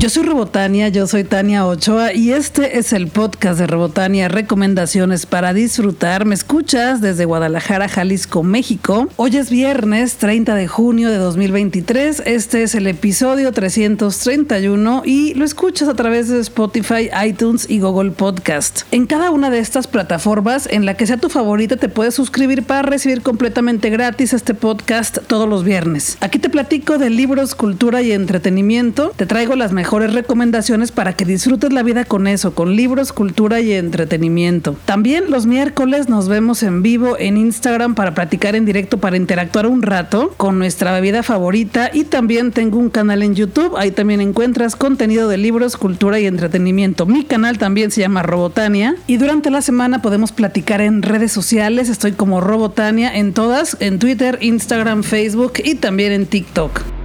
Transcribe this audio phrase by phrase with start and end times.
[0.00, 5.26] Yo soy Robotania, yo soy Tania Ochoa y este es el podcast de Robotania, recomendaciones
[5.26, 6.24] para disfrutar.
[6.24, 9.08] Me escuchas desde Guadalajara, Jalisco, México.
[9.16, 12.22] Hoy es viernes 30 de junio de 2023.
[12.24, 18.12] Este es el episodio 331 y lo escuchas a través de Spotify, iTunes y Google
[18.12, 18.84] Podcast.
[18.92, 22.62] En cada una de estas plataformas, en la que sea tu favorita, te puedes suscribir
[22.62, 26.16] para recibir completamente gratis este podcast todos los viernes.
[26.22, 29.12] Aquí te platico de libros, cultura y entretenimiento.
[29.14, 33.12] Te traigo las mejores mejores recomendaciones para que disfrutes la vida con eso, con libros,
[33.12, 34.76] cultura y entretenimiento.
[34.84, 39.66] También los miércoles nos vemos en vivo en Instagram para platicar en directo, para interactuar
[39.66, 44.20] un rato con nuestra bebida favorita y también tengo un canal en YouTube, ahí también
[44.20, 47.04] encuentras contenido de libros, cultura y entretenimiento.
[47.04, 51.88] Mi canal también se llama Robotania y durante la semana podemos platicar en redes sociales,
[51.88, 56.99] estoy como Robotania en todas, en Twitter, Instagram, Facebook y también en TikTok.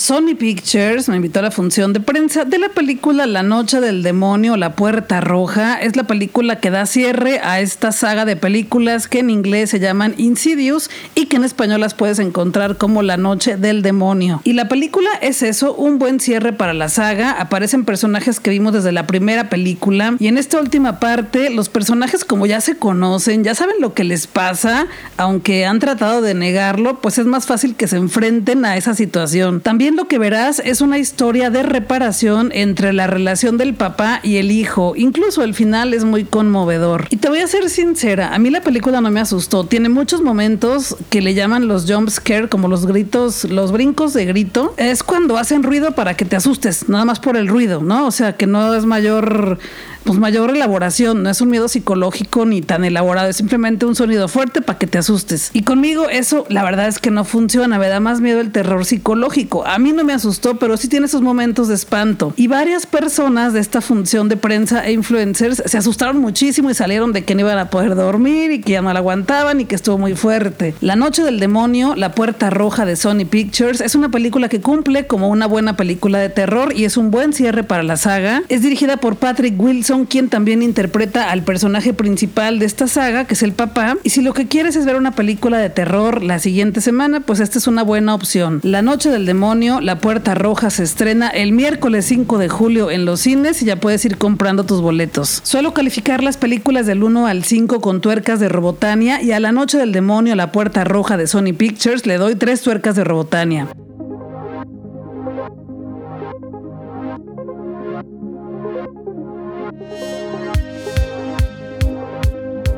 [0.00, 4.02] Sony Pictures me invitó a la función de prensa de la película La Noche del
[4.02, 5.78] Demonio, La Puerta Roja.
[5.78, 9.78] Es la película que da cierre a esta saga de películas que en inglés se
[9.78, 14.40] llaman Insidious y que en español las puedes encontrar como La Noche del Demonio.
[14.42, 17.32] Y la película es eso, un buen cierre para la saga.
[17.32, 22.24] Aparecen personajes que vimos desde la primera película y en esta última parte los personajes
[22.24, 24.86] como ya se conocen, ya saben lo que les pasa,
[25.18, 29.60] aunque han tratado de negarlo, pues es más fácil que se enfrenten a esa situación.
[29.60, 34.50] También que verás es una historia de reparación entre la relación del papá y el
[34.50, 34.94] hijo.
[34.96, 37.06] Incluso el final es muy conmovedor.
[37.10, 39.64] Y te voy a ser sincera, a mí la película no me asustó.
[39.64, 44.24] Tiene muchos momentos que le llaman los jump scare, como los gritos, los brincos de
[44.24, 44.74] grito.
[44.76, 48.06] Es cuando hacen ruido para que te asustes, nada más por el ruido, ¿no?
[48.06, 49.58] O sea, que no es mayor
[50.04, 54.28] pues mayor elaboración, no es un miedo psicológico ni tan elaborado, es simplemente un sonido
[54.28, 55.50] fuerte para que te asustes.
[55.52, 58.84] Y conmigo eso la verdad es que no funciona, me da más miedo el terror
[58.84, 59.66] psicológico.
[59.66, 62.32] A mí no me asustó, pero sí tiene esos momentos de espanto.
[62.36, 67.12] Y varias personas de esta función de prensa e influencers se asustaron muchísimo y salieron
[67.12, 69.74] de que no iban a poder dormir y que ya no la aguantaban y que
[69.74, 70.74] estuvo muy fuerte.
[70.80, 75.06] La Noche del Demonio, La Puerta Roja de Sony Pictures, es una película que cumple
[75.06, 78.42] como una buena película de terror y es un buen cierre para la saga.
[78.48, 83.34] Es dirigida por Patrick Wilson quien también interpreta al personaje principal de esta saga, que
[83.34, 83.96] es el papá.
[84.04, 87.40] Y si lo que quieres es ver una película de terror la siguiente semana, pues
[87.40, 88.60] esta es una buena opción.
[88.62, 93.04] La Noche del Demonio, La Puerta Roja se estrena el miércoles 5 de julio en
[93.04, 95.40] los cines y ya puedes ir comprando tus boletos.
[95.42, 99.52] Suelo calificar las películas del 1 al 5 con tuercas de Robotania y a La
[99.52, 103.68] Noche del Demonio, La Puerta Roja de Sony Pictures le doy tres tuercas de Robotania.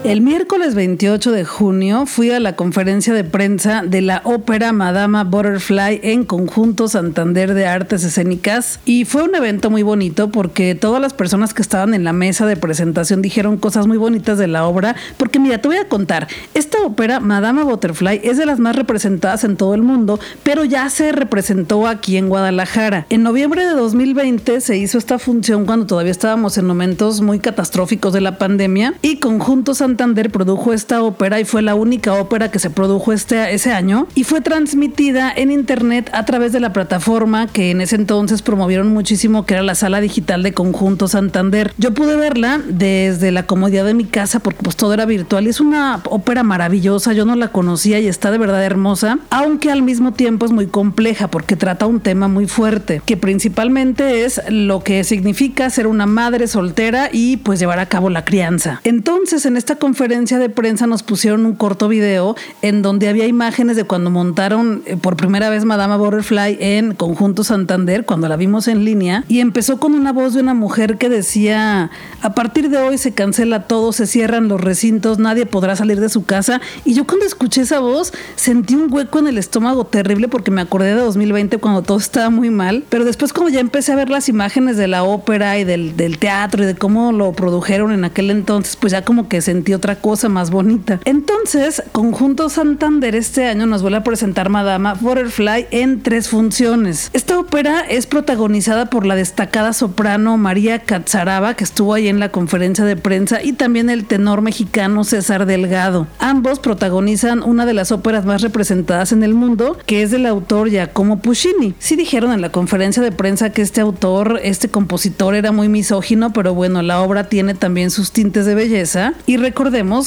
[0.05, 5.23] El miércoles 28 de junio fui a la conferencia de prensa de la ópera Madama
[5.23, 11.01] Butterfly en Conjunto Santander de Artes Escénicas y fue un evento muy bonito porque todas
[11.01, 14.67] las personas que estaban en la mesa de presentación dijeron cosas muy bonitas de la
[14.67, 18.75] obra porque mira, te voy a contar, esta ópera Madama Butterfly es de las más
[18.75, 23.07] representadas en todo el mundo, pero ya se representó aquí en Guadalajara.
[23.09, 28.13] En noviembre de 2020 se hizo esta función cuando todavía estábamos en momentos muy catastróficos
[28.13, 32.51] de la pandemia y Conjunto Santander Santander produjo esta ópera y fue la única ópera
[32.51, 36.73] que se produjo este, ese año y fue transmitida en internet a través de la
[36.73, 41.75] plataforma que en ese entonces promovieron muchísimo que era la sala digital de Conjunto Santander.
[41.77, 45.51] Yo pude verla desde la comodidad de mi casa porque pues todo era virtual y
[45.51, 49.83] es una ópera maravillosa, yo no la conocía y está de verdad hermosa, aunque al
[49.83, 54.83] mismo tiempo es muy compleja porque trata un tema muy fuerte, que principalmente es lo
[54.83, 58.81] que significa ser una madre soltera y pues llevar a cabo la crianza.
[58.85, 63.77] Entonces en esta conferencia de prensa nos pusieron un corto video en donde había imágenes
[63.77, 68.69] de cuando montaron eh, por primera vez Madama Butterfly en Conjunto Santander, cuando la vimos
[68.69, 71.91] en línea, y empezó con una voz de una mujer que decía,
[72.21, 76.09] a partir de hoy se cancela todo, se cierran los recintos, nadie podrá salir de
[76.09, 76.61] su casa.
[76.85, 80.61] Y yo cuando escuché esa voz sentí un hueco en el estómago terrible porque me
[80.61, 84.11] acordé de 2020 cuando todo estaba muy mal, pero después como ya empecé a ver
[84.11, 88.05] las imágenes de la ópera y del, del teatro y de cómo lo produjeron en
[88.05, 91.01] aquel entonces, pues ya como que sentí otra cosa más bonita.
[91.05, 97.11] Entonces, Conjunto Santander este año nos vuelve a presentar Madama Butterfly en tres funciones.
[97.13, 102.31] Esta ópera es protagonizada por la destacada soprano María Catzaraba, que estuvo ahí en la
[102.31, 106.07] conferencia de prensa, y también el tenor mexicano César Delgado.
[106.19, 110.69] Ambos protagonizan una de las óperas más representadas en el mundo, que es del autor
[110.71, 111.75] Giacomo Puccini.
[111.79, 116.33] Sí dijeron en la conferencia de prensa que este autor, este compositor era muy misógino,
[116.33, 119.15] pero bueno, la obra tiene también sus tintes de belleza.
[119.27, 119.62] Y recordemos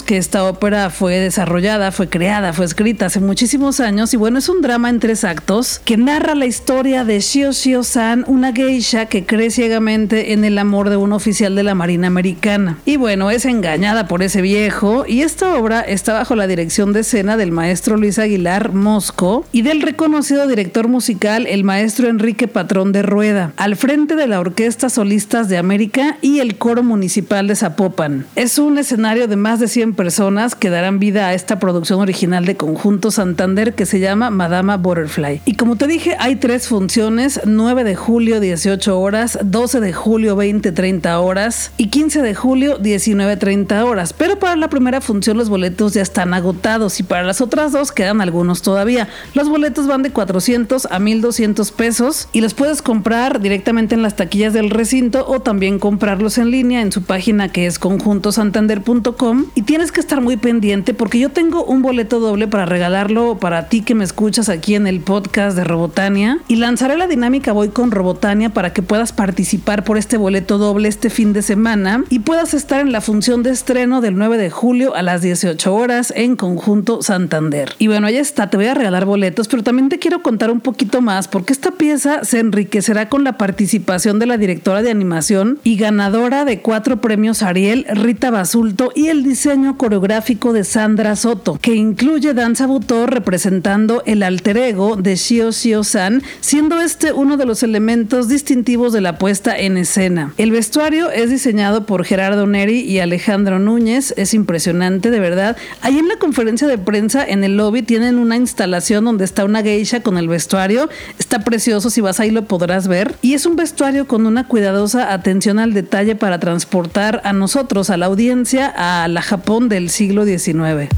[0.06, 4.50] que esta ópera fue desarrollada, fue creada, fue escrita hace muchísimos años y bueno, es
[4.50, 9.26] un drama en tres actos que narra la historia de Shio Shio-san, una geisha que
[9.26, 12.80] cree ciegamente en el amor de un oficial de la Marina Americana.
[12.86, 17.00] Y bueno, es engañada por ese viejo y esta obra está bajo la dirección de
[17.00, 22.92] escena del maestro Luis Aguilar Mosco y del reconocido director musical el maestro Enrique Patrón
[22.92, 27.56] de Rueda, al frente de la Orquesta Solistas de América y el Coro Municipal de
[27.56, 28.26] Zapopan.
[28.36, 32.46] Es un escenario de más de 100 personas que darán vida a esta producción original
[32.46, 35.42] de Conjunto Santander que se llama Madama Butterfly.
[35.46, 40.36] Y como te dije, hay tres funciones, 9 de julio 18 horas, 12 de julio
[40.36, 44.14] 20-30 horas y 15 de julio 19-30 horas.
[44.14, 47.92] Pero para la primera función los boletos ya están agotados y para las otras dos
[47.92, 49.10] quedan algunos todavía.
[49.36, 54.16] Los boletos van de 400 a 1200 pesos y los puedes comprar directamente en las
[54.16, 59.64] taquillas del recinto o también comprarlos en línea en su página que es conjuntosantander.com y
[59.64, 63.82] tienes que estar muy pendiente porque yo tengo un boleto doble para regalarlo para ti
[63.82, 67.92] que me escuchas aquí en el podcast de Robotania y lanzaré la dinámica Voy con
[67.92, 72.54] Robotania para que puedas participar por este boleto doble este fin de semana y puedas
[72.54, 76.36] estar en la función de estreno del 9 de julio a las 18 horas en
[76.36, 77.74] Conjunto Santander.
[77.80, 80.62] Y bueno, ahí está, te voy a regalar boletos, pero también te quiero contar un
[80.62, 85.60] poquito más porque esta pieza se enriquecerá con la participación de la directora de animación
[85.64, 91.58] y ganadora de cuatro premios Ariel, Rita Basulto, y el diseño coreográfico de Sandra Soto,
[91.62, 97.38] que incluye danza butor representando el alter ego de Shio Shio San, siendo este uno
[97.38, 100.34] de los elementos distintivos de la puesta en escena.
[100.38, 105.58] El vestuario es diseñado por Gerardo Neri y Alejandro Núñez, es impresionante, de verdad.
[105.82, 109.62] Ahí en la conferencia de prensa en el lobby tienen una instalación donde está una
[109.62, 110.90] geisha con el vestuario,
[111.20, 115.14] está precioso, si vas ahí lo podrás ver, y es un vestuario con una cuidadosa
[115.14, 120.26] atención al detalle para transportar a nosotros, a la audiencia, a la Japón del siglo
[120.26, 120.90] XIX.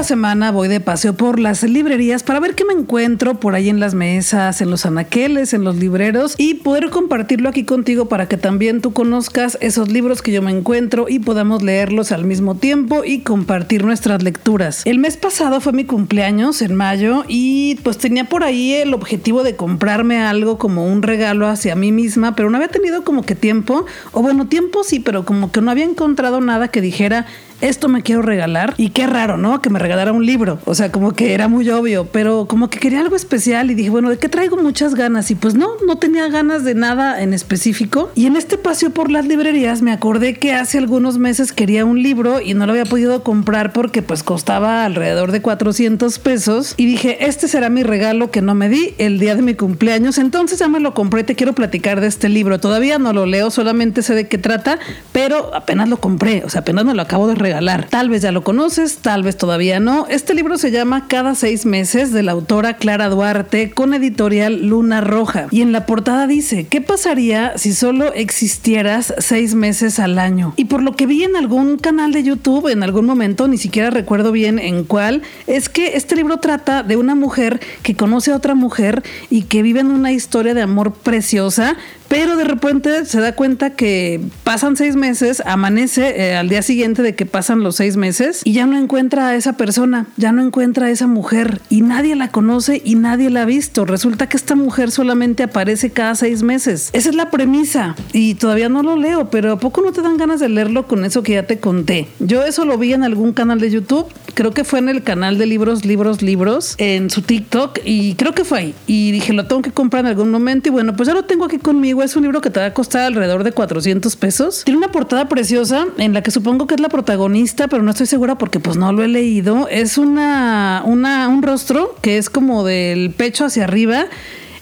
[0.00, 3.68] Cada semana voy de paseo por las librerías para ver qué me encuentro por ahí
[3.68, 8.26] en las mesas, en los anaqueles, en los libreros y poder compartirlo aquí contigo para
[8.26, 12.54] que también tú conozcas esos libros que yo me encuentro y podamos leerlos al mismo
[12.54, 14.86] tiempo y compartir nuestras lecturas.
[14.86, 19.42] El mes pasado fue mi cumpleaños en mayo y pues tenía por ahí el objetivo
[19.42, 23.34] de comprarme algo como un regalo hacia mí misma, pero no había tenido como que
[23.34, 27.26] tiempo, o bueno, tiempo sí, pero como que no había encontrado nada que dijera
[27.60, 28.74] esto me quiero regalar.
[28.76, 29.60] Y qué raro, ¿no?
[29.60, 30.58] Que me regalara un libro.
[30.64, 33.90] O sea, como que era muy obvio, pero como que quería algo especial y dije,
[33.90, 35.30] bueno, ¿de qué traigo muchas ganas?
[35.30, 38.10] Y pues no, no tenía ganas de nada en específico.
[38.14, 42.02] Y en este paseo por las librerías me acordé que hace algunos meses quería un
[42.02, 46.74] libro y no lo había podido comprar porque pues costaba alrededor de 400 pesos.
[46.76, 50.18] Y dije, este será mi regalo que no me di el día de mi cumpleaños.
[50.18, 52.58] Entonces ya me lo compré, te quiero platicar de este libro.
[52.58, 54.78] Todavía no lo leo, solamente sé de qué trata,
[55.12, 56.42] pero apenas lo compré.
[56.44, 57.49] O sea, apenas me lo acabo de regalar
[57.90, 60.06] Tal vez ya lo conoces, tal vez todavía no.
[60.08, 65.00] Este libro se llama Cada seis meses de la autora Clara Duarte con editorial Luna
[65.00, 65.48] Roja.
[65.50, 70.54] Y en la portada dice, ¿qué pasaría si solo existieras seis meses al año?
[70.56, 73.90] Y por lo que vi en algún canal de YouTube, en algún momento, ni siquiera
[73.90, 78.36] recuerdo bien en cuál, es que este libro trata de una mujer que conoce a
[78.36, 81.76] otra mujer y que vive en una historia de amor preciosa,
[82.10, 87.02] pero de repente se da cuenta que pasan seis meses, amanece eh, al día siguiente
[87.02, 90.42] de que pasan los seis meses y ya no encuentra a esa persona, ya no
[90.42, 93.84] encuentra a esa mujer y nadie la conoce y nadie la ha visto.
[93.84, 96.90] Resulta que esta mujer solamente aparece cada seis meses.
[96.92, 100.16] Esa es la premisa y todavía no lo leo, pero ¿a poco no te dan
[100.16, 102.08] ganas de leerlo con eso que ya te conté?
[102.18, 105.38] Yo eso lo vi en algún canal de YouTube, creo que fue en el canal
[105.38, 108.74] de libros, libros, libros, en su TikTok y creo que fue ahí.
[108.88, 111.44] Y dije, lo tengo que comprar en algún momento y bueno, pues ya lo tengo
[111.44, 114.62] aquí conmigo es un libro que te va a costar alrededor de 400 pesos.
[114.64, 118.06] Tiene una portada preciosa en la que supongo que es la protagonista, pero no estoy
[118.06, 119.68] segura porque pues no lo he leído.
[119.68, 124.06] Es una, una un rostro que es como del pecho hacia arriba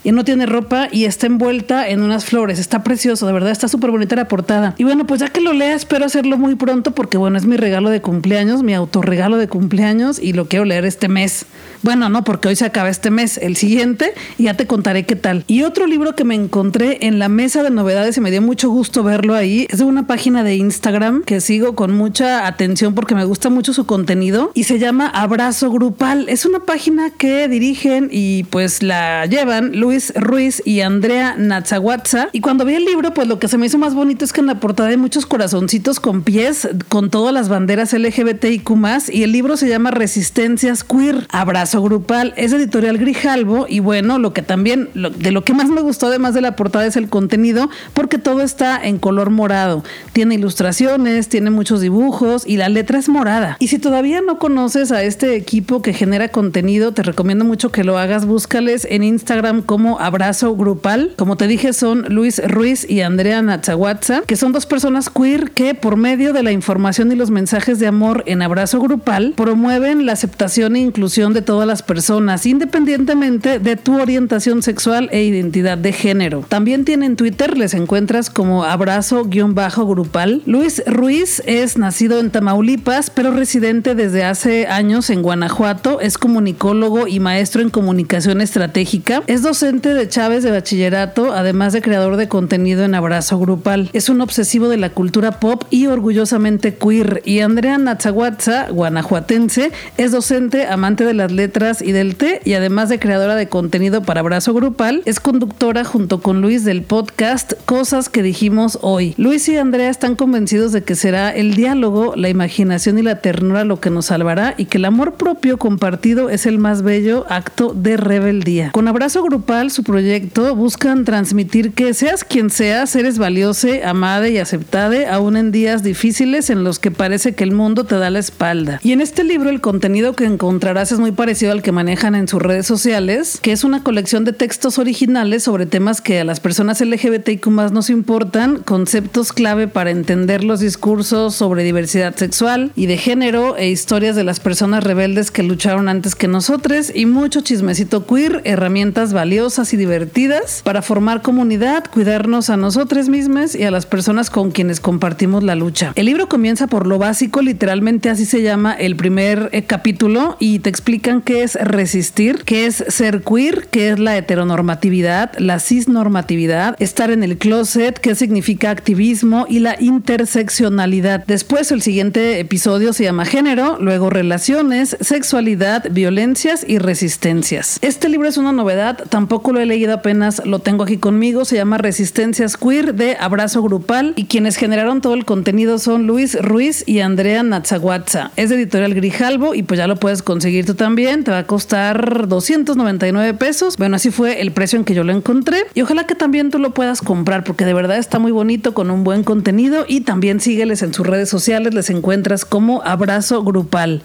[0.05, 2.59] y no tiene ropa y está envuelta en unas flores.
[2.59, 4.75] Está precioso, de verdad, está súper bonita la portada.
[4.79, 7.57] Y bueno, pues ya que lo lea, espero hacerlo muy pronto porque bueno, es mi
[7.57, 11.47] regalo de cumpleaños, mi autorregalo de cumpleaños y lo quiero leer este mes.
[11.83, 15.15] Bueno, no, porque hoy se acaba este mes, el siguiente, y ya te contaré qué
[15.15, 15.45] tal.
[15.47, 18.69] Y otro libro que me encontré en la mesa de novedades y me dio mucho
[18.69, 23.15] gusto verlo ahí, es de una página de Instagram que sigo con mucha atención porque
[23.15, 26.29] me gusta mucho su contenido y se llama Abrazo Grupal.
[26.29, 32.29] Es una página que dirigen y pues la llevan Luis Ruiz y Andrea Natsawatza.
[32.33, 34.41] Y cuando vi el libro, pues lo que se me hizo más bonito es que
[34.43, 38.69] en la portada hay muchos corazoncitos con pies, con todas las banderas LGBTIQ
[39.11, 42.35] y el libro se llama Resistencias Queer, Abrazo Grupal.
[42.37, 46.35] Es editorial Grijalvo y bueno, lo que también, de lo que más me gustó además
[46.35, 49.85] de la portada es el contenido, porque todo está en color morado.
[50.13, 53.57] Tiene ilustraciones, tiene muchos dibujos y la letra es morada.
[53.59, 57.85] Y si todavía no conoces a este equipo que genera contenido, te recomiendo mucho que
[57.85, 58.27] lo hagas.
[58.27, 61.13] Búscales en Instagram como Abrazo Grupal.
[61.17, 65.75] Como te dije, son Luis Ruiz y Andrea Natsawatza, que son dos personas queer que
[65.75, 70.13] por medio de la información y los mensajes de amor en Abrazo Grupal promueven la
[70.13, 75.93] aceptación e inclusión de todas las personas, independientemente de tu orientación sexual e identidad de
[75.93, 76.45] género.
[76.49, 80.43] También tienen Twitter, les encuentras como abrazo-grupal.
[80.45, 86.01] Luis Ruiz es nacido en Tamaulipas, pero residente desde hace años en Guanajuato.
[86.01, 89.23] Es comunicólogo y maestro en comunicación estratégica.
[89.29, 93.91] Es docente de Chávez de bachillerato, además de creador de contenido en Abrazo Grupal.
[93.93, 97.21] Es un obsesivo de la cultura pop y orgullosamente queer.
[97.27, 102.89] Y Andrea Natsawatza, guanajuatense, es docente, amante de las letras y del té y además
[102.89, 108.09] de creadora de contenido para Abrazo Grupal, es conductora junto con Luis del podcast Cosas
[108.09, 109.13] que dijimos hoy.
[109.19, 113.65] Luis y Andrea están convencidos de que será el diálogo, la imaginación y la ternura
[113.65, 117.75] lo que nos salvará y que el amor propio compartido es el más bello acto
[117.75, 118.71] de rebeldía.
[118.73, 124.39] Con Abrazo Grupal, su proyecto, buscan transmitir que seas quien seas, eres valioso, amada y
[124.39, 128.21] aceptada, aún en días difíciles en los que parece que el mundo te da la
[128.21, 128.79] espalda.
[128.85, 132.29] Y en este libro el contenido que encontrarás es muy parecido al que manejan en
[132.29, 136.39] sus redes sociales, que es una colección de textos originales sobre temas que a las
[136.39, 142.87] personas LGBTIQ más nos importan, conceptos clave para entender los discursos sobre diversidad sexual y
[142.87, 147.41] de género e historias de las personas rebeldes que lucharon antes que nosotros y mucho
[147.41, 153.71] chismecito queer, herramientas valiosas y divertidas para formar comunidad, cuidarnos a nosotros mismos y a
[153.71, 155.93] las personas con quienes compartimos la lucha.
[155.95, 160.59] El libro comienza por lo básico, literalmente así se llama el primer eh, capítulo y
[160.59, 166.77] te explican qué es resistir, qué es ser queer, qué es la heteronormatividad, la cisnormatividad,
[166.79, 171.25] estar en el closet, qué significa activismo y la interseccionalidad.
[171.27, 177.79] Después el siguiente episodio se llama género, luego relaciones, sexualidad, violencias y resistencias.
[177.81, 181.57] Este libro es una novedad, tampoco lo he leído apenas, lo tengo aquí conmigo, se
[181.57, 186.85] llama Resistencias Queer de Abrazo Grupal y quienes generaron todo el contenido son Luis Ruiz
[186.87, 188.31] y Andrea Natsawatza.
[188.37, 191.25] Es de editorial Grijalvo y pues ya lo puedes conseguir tú también.
[191.25, 193.77] Te va a costar 299 pesos.
[193.77, 195.65] Bueno, así fue el precio en que yo lo encontré.
[195.75, 198.91] Y ojalá que también tú lo puedas comprar porque de verdad está muy bonito con
[198.91, 199.85] un buen contenido.
[199.89, 201.75] Y también sígueles en sus redes sociales.
[201.75, 204.03] Les encuentras como Abrazo Grupal.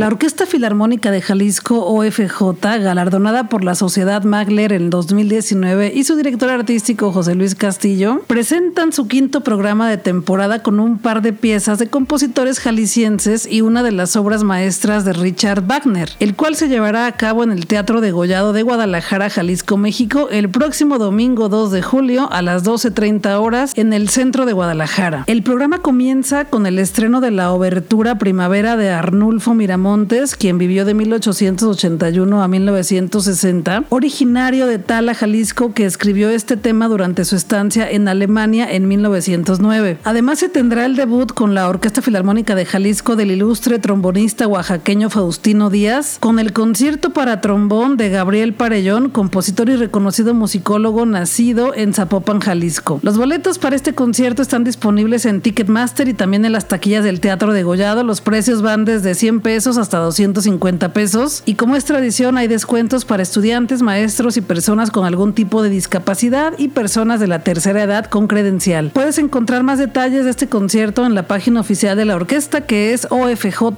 [0.00, 6.16] La Orquesta Filarmónica de Jalisco OFJ, galardonada por la Sociedad Magler en 2019 y su
[6.16, 11.34] director artístico José Luis Castillo, presentan su quinto programa de temporada con un par de
[11.34, 16.56] piezas de compositores jaliscienses y una de las obras maestras de Richard Wagner, el cual
[16.56, 20.96] se llevará a cabo en el Teatro de Gollado de Guadalajara, Jalisco, México, el próximo
[20.96, 25.24] domingo 2 de julio a las 12.30 horas en el centro de Guadalajara.
[25.26, 30.56] El programa comienza con el estreno de la obertura Primavera de Arnulfo Miramón Montes, quien
[30.56, 37.34] vivió de 1881 a 1960, originario de Tala, Jalisco, que escribió este tema durante su
[37.34, 39.98] estancia en Alemania en 1909.
[40.04, 45.10] Además se tendrá el debut con la Orquesta Filarmónica de Jalisco del ilustre trombonista oaxaqueño
[45.10, 51.74] Faustino Díaz, con el concierto para trombón de Gabriel Parellón, compositor y reconocido musicólogo nacido
[51.74, 53.00] en Zapopan, Jalisco.
[53.02, 57.18] Los boletos para este concierto están disponibles en Ticketmaster y también en las taquillas del
[57.18, 58.04] Teatro de Gollado.
[58.04, 61.42] Los precios van desde 100 pesos hasta 250 pesos.
[61.46, 65.70] Y como es tradición, hay descuentos para estudiantes, maestros y personas con algún tipo de
[65.70, 68.90] discapacidad y personas de la tercera edad con credencial.
[68.92, 72.92] Puedes encontrar más detalles de este concierto en la página oficial de la orquesta que
[72.92, 73.70] es ofj.com.mx.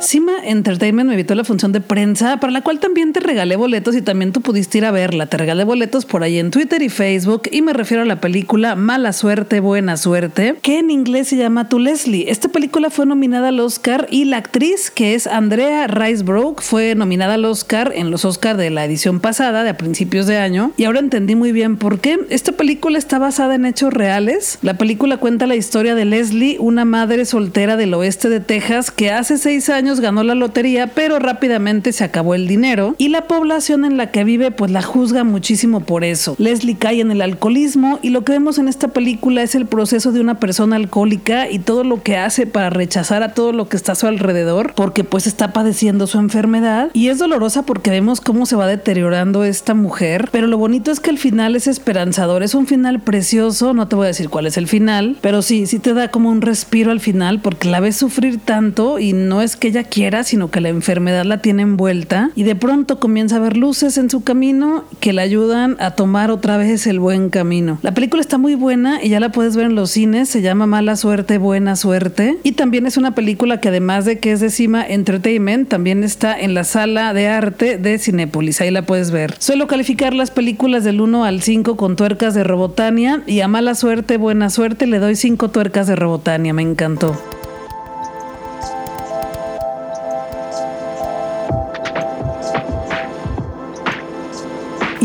[0.00, 3.56] Cima Entertainment me invitó a la función de prensa, para la cual también te regalé
[3.56, 5.26] boletos y también tú pudiste ir a verla.
[5.26, 8.76] Te regalé boletos por ahí en Twitter y Facebook y me refiero a la película
[8.76, 12.30] Mala Suerte, Buena Suerte, que en inglés se llama Tu Leslie.
[12.30, 17.34] Esta película fue nominada al Oscar y la actriz, que es Andrea Risebrook, fue nominada
[17.34, 20.72] al Oscar en los Oscars de la edición pasada, de a principios de año.
[20.78, 22.18] Y ahora entendí muy bien por qué.
[22.30, 24.58] Esta película está basada en hechos reales.
[24.62, 29.10] La película cuenta la historia de Leslie, una madre soltera del oeste de Texas que
[29.10, 33.26] hace seis años años ganó la lotería, pero rápidamente se acabó el dinero y la
[33.26, 36.36] población en la que vive pues la juzga muchísimo por eso.
[36.38, 40.12] Leslie cae en el alcoholismo y lo que vemos en esta película es el proceso
[40.12, 43.76] de una persona alcohólica y todo lo que hace para rechazar a todo lo que
[43.76, 46.90] está a su alrededor porque pues está padeciendo su enfermedad.
[46.92, 51.00] Y es dolorosa porque vemos cómo se va deteriorando esta mujer, pero lo bonito es
[51.00, 54.46] que el final es esperanzador, es un final precioso, no te voy a decir cuál
[54.46, 57.80] es el final, pero sí, sí te da como un respiro al final porque la
[57.80, 61.62] ves sufrir tanto y no es que ella quiera, sino que la enfermedad la tiene
[61.62, 65.92] envuelta y de pronto comienza a ver luces en su camino que la ayudan a
[65.92, 67.78] tomar otra vez el buen camino.
[67.82, 70.66] La película está muy buena y ya la puedes ver en los cines, se llama
[70.66, 74.50] Mala Suerte, Buena Suerte y también es una película que además de que es de
[74.50, 79.34] Cima Entertainment, también está en la sala de arte de Cinépolis, ahí la puedes ver.
[79.38, 83.74] Suelo calificar las películas del 1 al 5 con tuercas de Robotania y a Mala
[83.74, 87.16] Suerte, Buena Suerte le doy 5 tuercas de Robotania, me encantó.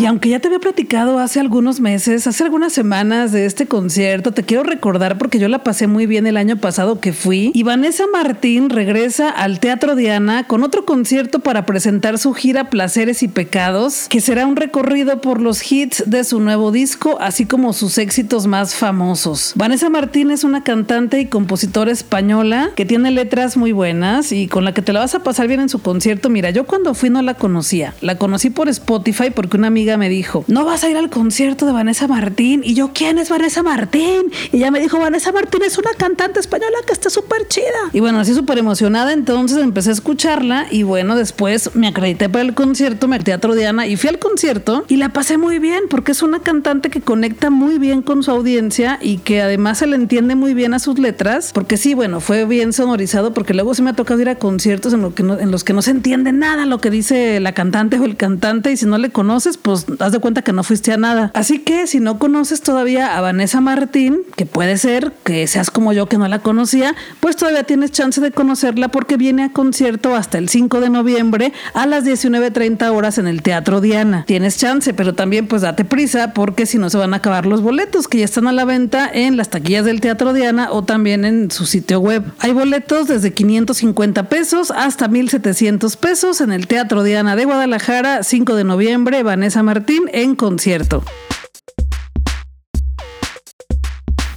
[0.07, 4.43] Aunque ya te había platicado hace algunos meses, hace algunas semanas de este concierto, te
[4.43, 7.49] quiero recordar porque yo la pasé muy bien el año pasado que fui.
[7.55, 13.23] Y Vanessa Martín regresa al Teatro Diana con otro concierto para presentar su gira Placeres
[13.23, 17.73] y Pecados, que será un recorrido por los hits de su nuevo disco, así como
[17.73, 19.53] sus éxitos más famosos.
[19.55, 24.65] Vanessa Martín es una cantante y compositora española que tiene letras muy buenas y con
[24.65, 26.29] la que te la vas a pasar bien en su concierto.
[26.29, 27.95] Mira, yo cuando fui no la conocía.
[28.01, 31.65] La conocí por Spotify porque una amiga me dijo, no vas a ir al concierto
[31.65, 32.61] de Vanessa Martín.
[32.63, 34.31] Y yo, ¿quién es Vanessa Martín?
[34.51, 37.65] Y ella me dijo, Vanessa Martín es una cantante española que está súper chida.
[37.93, 42.43] Y bueno, así súper emocionada, entonces empecé a escucharla y bueno, después me acredité para
[42.43, 45.83] el concierto, me al Teatro Diana y fui al concierto y la pasé muy bien
[45.89, 49.87] porque es una cantante que conecta muy bien con su audiencia y que además se
[49.87, 53.73] le entiende muy bien a sus letras, porque sí, bueno, fue bien sonorizado porque luego
[53.73, 55.91] se me ha tocado ir a conciertos en, lo que en los que no se
[55.91, 59.57] entiende nada lo que dice la cantante o el cantante y si no le conoces,
[59.57, 61.31] pues pues haz de cuenta que no fuiste a nada.
[61.33, 65.91] Así que si no conoces todavía a Vanessa Martín, que puede ser que seas como
[65.93, 70.15] yo que no la conocía, pues todavía tienes chance de conocerla porque viene a concierto
[70.15, 74.23] hasta el 5 de noviembre a las 19.30 horas en el Teatro Diana.
[74.25, 77.61] Tienes chance, pero también pues date prisa porque si no se van a acabar los
[77.61, 81.25] boletos que ya están a la venta en las taquillas del Teatro Diana o también
[81.25, 82.23] en su sitio web.
[82.39, 88.55] Hay boletos desde 550 pesos hasta 1700 pesos en el Teatro Diana de Guadalajara, 5
[88.55, 91.03] de noviembre, Vanessa Martín en concierto.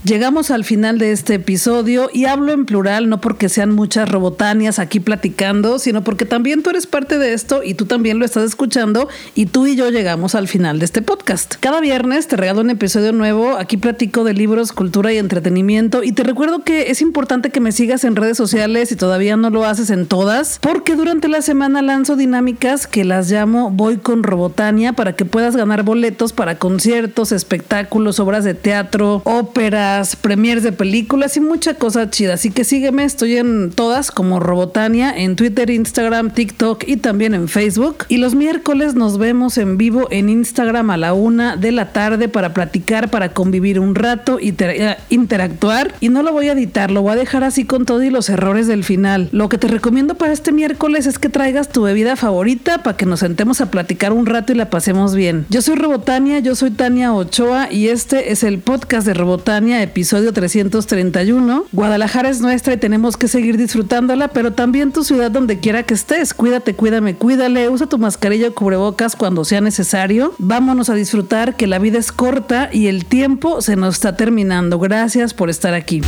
[0.09, 4.79] Llegamos al final de este episodio y hablo en plural no porque sean muchas robotanias
[4.79, 8.45] aquí platicando, sino porque también tú eres parte de esto y tú también lo estás
[8.45, 11.57] escuchando y tú y yo llegamos al final de este podcast.
[11.61, 16.13] Cada viernes te regalo un episodio nuevo, aquí platico de libros, cultura y entretenimiento y
[16.13, 19.67] te recuerdo que es importante que me sigas en redes sociales si todavía no lo
[19.67, 24.95] haces en todas, porque durante la semana lanzo dinámicas que las llamo Voy con Robotania
[24.95, 31.37] para que puedas ganar boletos para conciertos, espectáculos, obras de teatro, ópera, premiers de películas
[31.37, 32.35] y mucha cosa chida.
[32.35, 37.49] Así que sígueme, estoy en todas como Robotania, en Twitter, Instagram, TikTok y también en
[37.49, 38.05] Facebook.
[38.09, 42.29] Y los miércoles nos vemos en vivo en Instagram a la una de la tarde
[42.29, 45.95] para platicar, para convivir un rato y eh, interactuar.
[46.01, 48.29] Y no lo voy a editar, lo voy a dejar así con todo y los
[48.29, 49.29] errores del final.
[49.33, 53.07] Lo que te recomiendo para este miércoles es que traigas tu bebida favorita para que
[53.07, 55.47] nos sentemos a platicar un rato y la pasemos bien.
[55.49, 60.33] Yo soy Robotania, yo soy Tania Ochoa y este es el podcast de Robotania episodio
[60.33, 61.67] 331.
[61.73, 65.95] Guadalajara es nuestra y tenemos que seguir disfrutándola, pero también tu ciudad donde quiera que
[65.95, 66.35] estés.
[66.35, 70.35] Cuídate, cuídame, cuídale, usa tu mascarilla o cubrebocas cuando sea necesario.
[70.39, 74.79] Vámonos a disfrutar que la vida es corta y el tiempo se nos está terminando.
[74.79, 76.03] Gracias por estar aquí.